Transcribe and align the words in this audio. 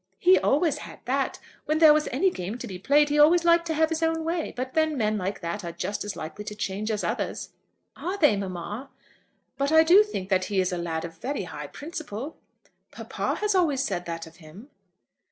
"He 0.17 0.39
always 0.39 0.79
had 0.79 0.99
that. 1.05 1.37
When 1.65 1.77
there 1.77 1.93
was 1.93 2.09
any 2.11 2.31
game 2.31 2.57
to 2.57 2.65
be 2.65 2.79
played, 2.79 3.09
he 3.09 3.19
always 3.19 3.45
liked 3.45 3.67
to 3.67 3.75
have 3.75 3.89
his 3.89 4.01
own 4.01 4.23
way. 4.25 4.51
But 4.57 4.73
then 4.73 4.97
men 4.97 5.15
like 5.15 5.41
that 5.41 5.63
are 5.63 5.71
just 5.71 6.03
as 6.03 6.15
likely 6.15 6.43
to 6.45 6.55
change 6.55 6.89
as 6.89 7.03
others." 7.03 7.49
"Are 7.95 8.17
they, 8.17 8.35
mamma?" 8.35 8.89
"But 9.59 9.71
I 9.71 9.83
do 9.83 10.01
think 10.01 10.29
that 10.29 10.45
he 10.45 10.59
is 10.59 10.71
a 10.73 10.77
lad 10.79 11.05
of 11.05 11.19
very 11.19 11.43
high 11.43 11.67
principle." 11.67 12.35
"Papa 12.89 13.35
has 13.41 13.53
always 13.53 13.83
said 13.83 14.05
that 14.07 14.25
of 14.25 14.37
him." 14.37 14.71